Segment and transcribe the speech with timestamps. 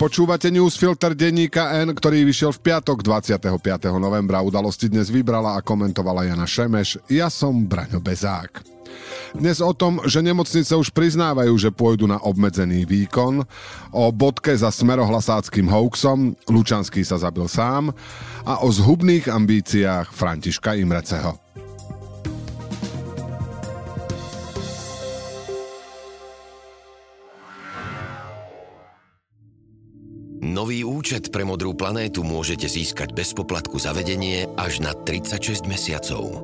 [0.00, 3.36] Počúvate newsfilter denníka N, ktorý vyšiel v piatok 25.
[4.00, 4.40] novembra.
[4.40, 7.04] Udalosti dnes vybrala a komentovala Jana Šemeš.
[7.12, 8.64] Ja som Braňo Bezák.
[9.36, 13.44] Dnes o tom, že nemocnice už priznávajú, že pôjdu na obmedzený výkon,
[13.92, 17.92] o bodke za smerohlasáckým hoaxom, Lučanský sa zabil sám
[18.48, 21.49] a o zhubných ambíciách Františka Imreceho.
[31.10, 36.38] Účet pre Modrú planétu môžete získať bez poplatku za vedenie až na 36 mesiacov.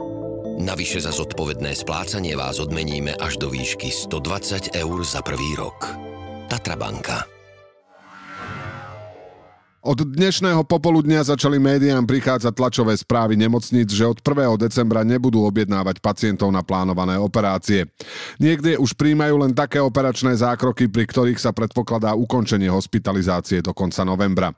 [0.58, 5.94] Navyše za zodpovedné splácanie vás odmeníme až do výšky 120 eur za prvý rok.
[6.50, 7.35] Tatra banka.
[9.86, 14.58] Od dnešného popoludnia začali médiám prichádzať tlačové správy nemocníc, že od 1.
[14.58, 17.86] decembra nebudú objednávať pacientov na plánované operácie.
[18.42, 24.02] Niekde už príjmajú len také operačné zákroky, pri ktorých sa predpokladá ukončenie hospitalizácie do konca
[24.02, 24.50] novembra.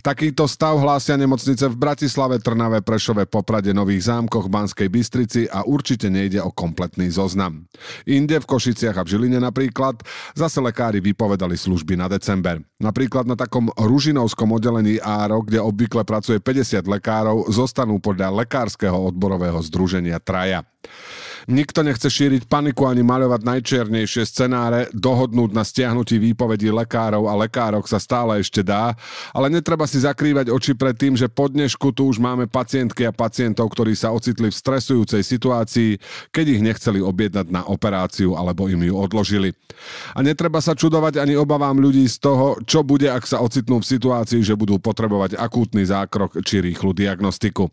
[0.00, 6.08] Takýto stav hlásia nemocnice v Bratislave, Trnave, Prešove, Poprade, Nových zámkoch, Banskej Bystrici a určite
[6.08, 7.68] nejde o kompletný zoznam.
[8.08, 10.00] Inde v Košiciach a v Žiline napríklad
[10.32, 12.69] zase lekári vypovedali služby na december.
[12.80, 19.60] Napríklad na takom ružinovskom oddelení ARO, kde obvykle pracuje 50 lekárov, zostanú podľa Lekárskeho odborového
[19.60, 20.64] združenia Traja.
[21.48, 27.88] Nikto nechce šíriť paniku ani maľovať najčiernejšie scenáre, dohodnúť na stiahnutí výpovedí lekárov a lekárok
[27.88, 28.92] sa stále ešte dá,
[29.32, 33.16] ale netreba si zakrývať oči pred tým, že po dnešku tu už máme pacientky a
[33.16, 35.90] pacientov, ktorí sa ocitli v stresujúcej situácii,
[36.28, 39.56] keď ich nechceli objednať na operáciu alebo im ju odložili.
[40.12, 43.90] A netreba sa čudovať ani obavám ľudí z toho, čo bude, ak sa ocitnú v
[43.90, 47.66] situácii, že budú potrebovať akútny zákrok či rýchlu diagnostiku.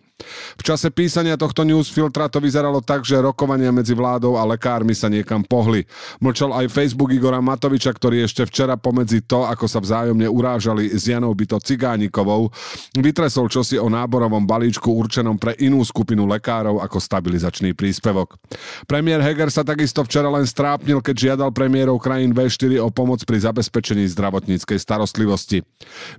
[0.58, 5.06] V čase písania tohto newsfiltra to vyzeralo tak, že rokovania medzi vládou a lekármi sa
[5.06, 5.86] niekam pohli.
[6.18, 11.06] Mlčal aj Facebook Igora Matoviča, ktorý ešte včera pomedzi to, ako sa vzájomne urážali s
[11.06, 12.50] Janou Byto Cigánikovou,
[12.98, 18.42] vytresol čosi o náborovom balíčku určenom pre inú skupinu lekárov ako stabilizačný príspevok.
[18.90, 23.38] Premiér Heger sa takisto včera len strápnil, keď žiadal premiérov krajín V4 o pomoc pri
[23.46, 25.62] zabezpečení zdravotníckej starostlivosti.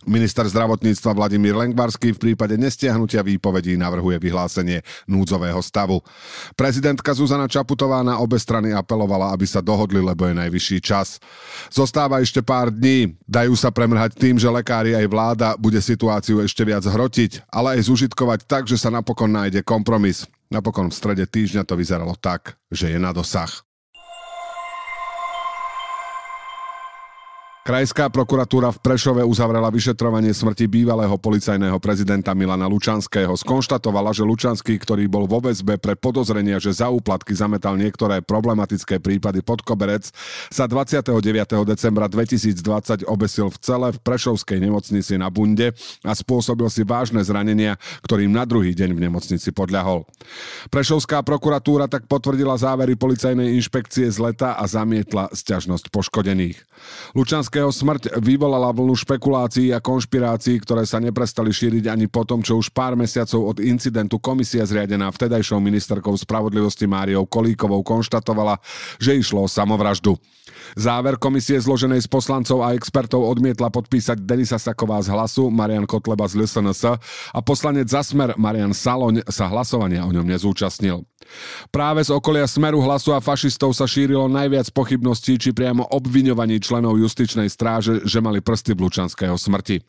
[0.06, 6.04] Minister zdravotníctva Vladimír Lengvarský v prípade nestiahnutia výpovedí na navrhuje vyhlásenie núdzového stavu.
[6.52, 11.16] Prezidentka Zuzana Čaputová na obe strany apelovala, aby sa dohodli, lebo je najvyšší čas.
[11.72, 13.16] Zostáva ešte pár dní.
[13.24, 17.88] Dajú sa premrhať tým, že lekári aj vláda bude situáciu ešte viac hrotiť, ale aj
[17.88, 20.28] zužitkovať tak, že sa napokon nájde kompromis.
[20.52, 23.67] Napokon v strede týždňa to vyzeralo tak, že je na dosah.
[27.68, 33.36] Krajská prokuratúra v Prešove uzavrela vyšetrovanie smrti bývalého policajného prezidenta Milana Lučanského.
[33.36, 39.04] Skonštatovala, že Lučanský, ktorý bol vo väzbe pre podozrenia, že za úplatky zametal niektoré problematické
[39.04, 40.08] prípady pod koberec,
[40.48, 41.12] sa 29.
[41.68, 45.76] decembra 2020 obesil v cele v Prešovskej nemocnici na Bunde
[46.08, 50.08] a spôsobil si vážne zranenia, ktorým na druhý deň v nemocnici podľahol.
[50.72, 56.64] Prešovská prokuratúra tak potvrdila závery policajnej inšpekcie z leta a zamietla sťažnosť poškodených.
[57.12, 62.38] Lučanské Lipského smrť vyvolala vlnu špekulácií a konšpirácií, ktoré sa neprestali šíriť ani po tom,
[62.38, 68.62] čo už pár mesiacov od incidentu komisia zriadená vtedajšou ministerkou spravodlivosti Máriou Kolíkovou konštatovala,
[69.02, 70.14] že išlo o samovraždu.
[70.78, 76.30] Záver komisie zloženej z poslancov a expertov odmietla podpísať Denisa Saková z Hlasu, Marian Kotleba
[76.30, 76.94] z LSNS
[77.34, 81.02] a poslanec Zasmer Marian Saloň sa hlasovania o ňom nezúčastnil.
[81.68, 86.96] Práve z okolia Smeru hlasu a fašistov sa šírilo najviac pochybností či priamo obviňovaní členov
[86.96, 89.82] justičnej stráže, že mali prsty v Lučanského smrti.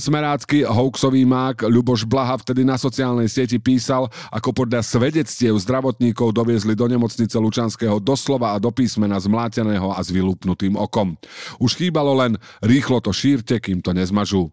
[0.00, 6.72] Smerácky hoaxový mák Ľuboš Blaha vtedy na sociálnej sieti písal, ako podľa svedectiev zdravotníkov doviezli
[6.72, 11.14] do nemocnice Lučanského doslova a do písmena zmláteného a s vylúpnutým okom.
[11.60, 14.48] Už chýbalo len rýchlo to šírte, kým to nezmažú.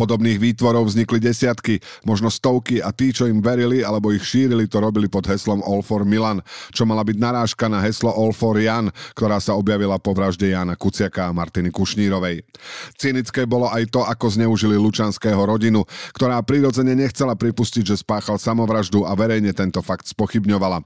[0.00, 4.80] Podobných výtvorov vznikli desiatky, možno stovky a tí, čo im verili alebo ich šírili, to
[4.80, 6.40] robili pod heslom All for Milan,
[6.72, 10.78] čo mala byť narážka na heslo All for Jan, ktorá sa objavila po vražde Jana
[10.78, 12.48] Kuciaka a Martiny Kušnírovej.
[12.96, 15.84] Cynické bolo aj to, ako zneužili Lučanského rodinu,
[16.16, 20.80] ktorá prirodzene nechcela pripustiť, že spáchal samovraždu a verejne tento fakt spochybňovala.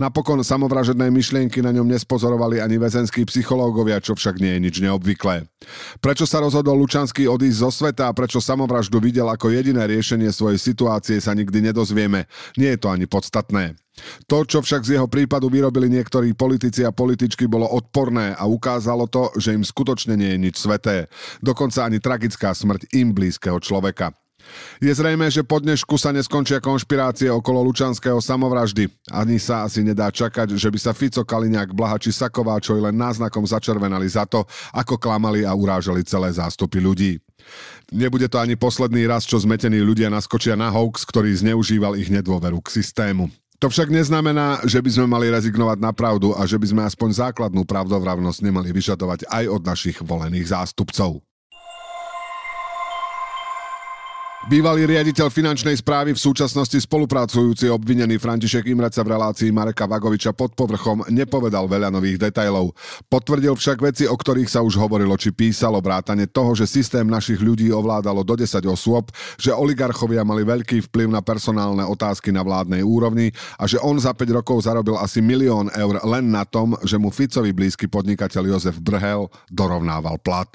[0.00, 5.44] Napokon samovražedné myšlienky na ňom nespozorovali ani väzenskí psychológovia, čo však nie je nič neobvyklé.
[6.00, 10.56] Prečo sa rozhodol Lučanský odísť zo sveta a prečo samovraždu videl ako jediné riešenie svojej
[10.56, 12.30] situácie sa nikdy nedozvieme.
[12.54, 13.74] Nie je to ani podstatné.
[14.26, 19.10] To, čo však z jeho prípadu vyrobili niektorí politici a političky, bolo odporné a ukázalo
[19.10, 21.10] to, že im skutočne nie je nič sveté.
[21.44, 24.14] Dokonca ani tragická smrť im blízkeho človeka.
[24.80, 28.88] Je zrejme, že po dnešku sa neskončia konšpirácie okolo Lučanského samovraždy.
[29.12, 33.44] Ani sa asi nedá čakať, že by sa Fico, Kaliňák, Blaha či Sakováčoj len náznakom
[33.44, 37.20] začervenali za to, ako klamali a urážali celé zástupy ľudí.
[37.88, 42.60] Nebude to ani posledný raz, čo zmetení ľudia naskočia na hoax, ktorý zneužíval ich nedôveru
[42.60, 43.32] k systému.
[43.58, 47.26] To však neznamená, že by sme mali rezignovať na pravdu a že by sme aspoň
[47.26, 51.27] základnú pravdovravnosť nemali vyžadovať aj od našich volených zástupcov.
[54.48, 60.56] Bývalý riaditeľ finančnej správy v súčasnosti spolupracujúci obvinený František Imreca v relácii Mareka Vagoviča pod
[60.56, 62.72] povrchom nepovedal veľa nových detajlov.
[63.12, 67.44] Potvrdil však veci, o ktorých sa už hovorilo či písalo vrátane toho, že systém našich
[67.44, 72.80] ľudí ovládalo do 10 osôb, že oligarchovia mali veľký vplyv na personálne otázky na vládnej
[72.80, 73.28] úrovni
[73.60, 77.12] a že on za 5 rokov zarobil asi milión eur len na tom, že mu
[77.12, 80.48] Ficovi blízky podnikateľ Jozef Brhel dorovnával plat.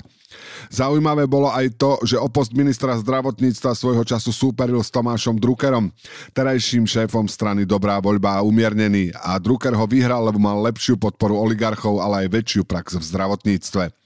[0.73, 5.93] Zaujímavé bolo aj to, že o post ministra zdravotníctva svojho času súperil s Tomášom Druckerom,
[6.33, 11.37] terajším šéfom strany Dobrá voľba a umiernený a Drucker ho vyhral, lebo mal lepšiu podporu
[11.37, 14.02] oligarchov, ale aj väčšiu prax v zdravotníctve.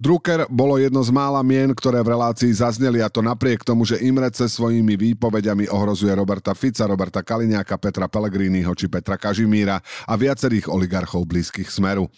[0.00, 4.00] Drucker bolo jedno z mála mien, ktoré v relácii zazneli a to napriek tomu, že
[4.00, 9.78] Imrece svojimi výpovediami ohrozuje Roberta Fica, Roberta Kaliňáka, Petra Pellegriniho či Petra Kažimíra
[10.08, 12.08] a viacerých oligarchov blízkych Smeru.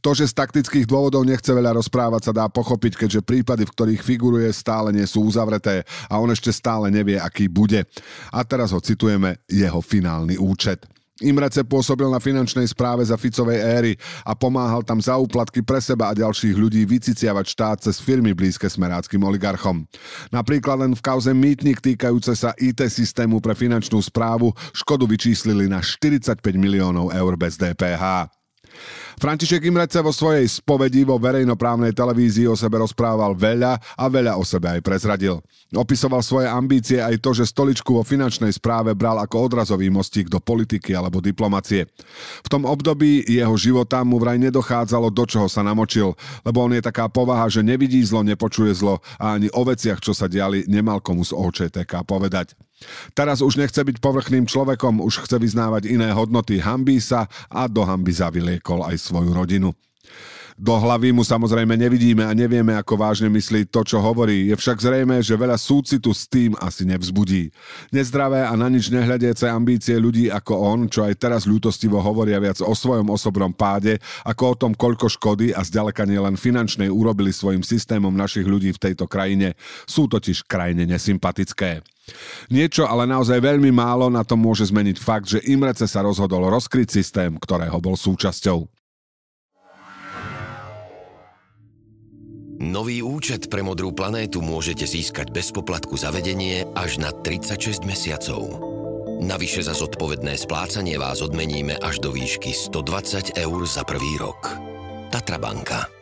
[0.00, 4.02] To, že z taktických dôvodov nechce veľa rozprávať, sa dá pochopiť, keďže prípady, v ktorých
[4.06, 7.82] figuruje, stále nie sú uzavreté a on ešte stále nevie, aký bude.
[8.30, 10.86] A teraz ho citujeme jeho finálny účet.
[11.22, 13.92] Imrece pôsobil na finančnej správe za Ficovej éry
[14.26, 18.66] a pomáhal tam za úplatky pre seba a ďalších ľudí vyciciavať štát cez firmy blízke
[18.66, 19.86] smeráckým oligarchom.
[20.34, 25.78] Napríklad len v kauze mýtnik týkajúce sa IT systému pre finančnú správu škodu vyčíslili na
[25.78, 28.26] 45 miliónov eur bez DPH.
[29.14, 34.42] František Imrece vo svojej spovedi vo verejnoprávnej televízii o sebe rozprával veľa a veľa o
[34.42, 35.38] sebe aj prezradil.
[35.74, 40.38] Opisoval svoje ambície aj to, že stoličku vo finančnej správe bral ako odrazový mostík do
[40.38, 41.86] politiky alebo diplomacie.
[42.42, 46.14] V tom období jeho života mu vraj nedochádzalo, do čoho sa namočil,
[46.46, 50.14] lebo on je taká povaha, že nevidí zlo, nepočuje zlo a ani o veciach, čo
[50.14, 52.54] sa diali, nemal komu z OČTK povedať.
[53.14, 57.86] Teraz už nechce byť povrchným človekom, už chce vyznávať iné hodnoty, hambí sa a do
[57.86, 59.76] hamby zavyliekol aj svoju rodinu.
[60.54, 64.46] Do hlavy mu samozrejme nevidíme a nevieme, ako vážne myslí to, čo hovorí.
[64.46, 67.50] Je však zrejme, že veľa súcitu s tým asi nevzbudí.
[67.90, 72.62] Nezdravé a na nič nehľadiace ambície ľudí ako on, čo aj teraz ľútostivo hovoria viac
[72.62, 77.34] o svojom osobnom páde, ako o tom, koľko škody a zďaleka nie len finančnej urobili
[77.34, 79.58] svojim systémom našich ľudí v tejto krajine,
[79.90, 81.82] sú totiž krajine nesympatické.
[82.46, 86.94] Niečo, ale naozaj veľmi málo na tom môže zmeniť fakt, že Imrece sa rozhodol rozkryť
[86.94, 88.83] systém, ktorého bol súčasťou.
[92.64, 98.40] Nový účet pre Modrú planétu môžete získať bez poplatku za vedenie až na 36 mesiacov.
[99.20, 104.56] Navyše za zodpovedné splácanie vás odmeníme až do výšky 120 eur za prvý rok.
[105.12, 105.92] Tatra banka.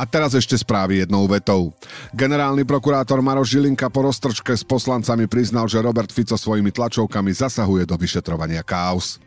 [0.00, 1.76] A teraz ešte správy jednou vetou.
[2.16, 7.84] Generálny prokurátor Maroš Žilinka po roztrčke s poslancami priznal, že Robert Fico svojimi tlačovkami zasahuje
[7.84, 9.20] do vyšetrovania chaos.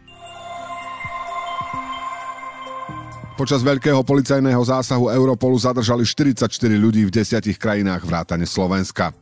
[3.40, 6.44] Počas veľkého policajného zásahu Europolu zadržali 44
[6.76, 9.16] ľudí v desiatich krajinách vrátane Slovenska.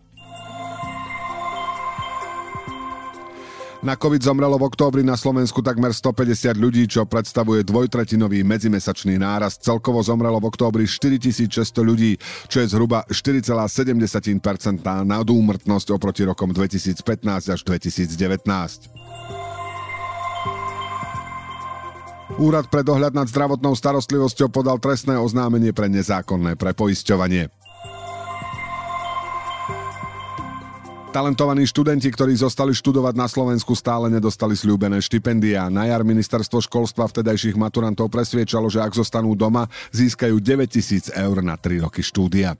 [3.86, 9.62] Na COVID zomrelo v októbri na Slovensku takmer 150 ľudí, čo predstavuje dvojtretinový medzimesačný nárast.
[9.62, 12.18] Celkovo zomrelo v októbri 4600 ľudí,
[12.50, 13.54] čo je zhruba 4,7%
[14.82, 19.07] nadúmrtnosť oproti rokom 2015 až 2019.
[22.38, 27.50] Úrad pre dohľad nad zdravotnou starostlivosťou podal trestné oznámenie pre nezákonné prepoisťovanie.
[31.10, 35.66] Talentovaní študenti, ktorí zostali študovať na Slovensku, stále nedostali slúbené štipendia.
[35.74, 41.58] Na jar ministerstvo školstva vtedajších maturantov presviečalo, že ak zostanú doma, získajú 9000 eur na
[41.58, 42.54] 3 roky štúdia.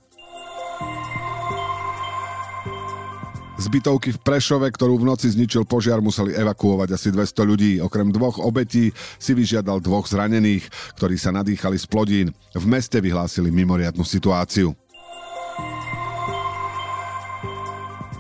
[3.58, 7.72] Zbytovky v Prešove, ktorú v noci zničil požiar, museli evakuovať asi 200 ľudí.
[7.82, 12.28] Okrem dvoch obetí si vyžiadal dvoch zranených, ktorí sa nadýchali z plodín.
[12.54, 14.78] V meste vyhlásili mimoriadnu situáciu.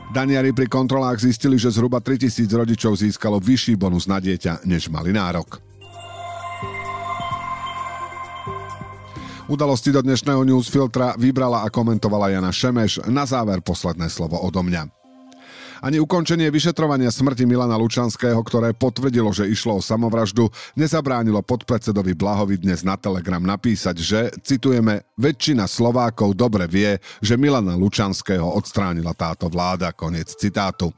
[0.10, 5.13] Daniari pri kontrolách zistili, že zhruba 3000 rodičov získalo vyšší bonus na dieťa, než mali
[5.13, 5.62] nárok.
[9.46, 13.06] Udalosti do dnešného newsfiltra vybrala a komentovala Jana Šemeš.
[13.06, 14.97] Na záver posledné slovo odo mňa.
[15.81, 22.57] Ani ukončenie vyšetrovania smrti Milana Lučanského, ktoré potvrdilo, že išlo o samovraždu, nezabránilo podpredsedovi Blahovi
[22.57, 29.48] dnes na Telegram napísať, že, citujeme, väčšina Slovákov dobre vie, že Milana Lučanského odstránila táto
[29.53, 30.89] vláda, koniec citátu.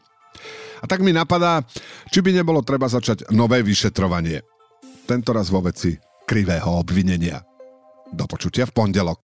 [0.79, 1.59] A tak mi napadá,
[2.07, 4.39] či by nebolo treba začať nové vyšetrovanie.
[5.03, 7.43] Tento raz vo veci krivého obvinenia.
[8.15, 9.28] Do počutia v pondelok.